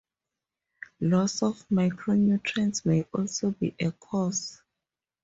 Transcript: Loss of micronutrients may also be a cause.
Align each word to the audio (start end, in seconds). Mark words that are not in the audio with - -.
Loss 0.99 1.43
of 1.43 1.63
micronutrients 1.69 2.83
may 2.87 3.03
also 3.13 3.51
be 3.51 3.75
a 3.79 3.91
cause. 3.91 4.59